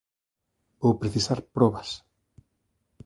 [0.81, 1.89] Vou precisar probas.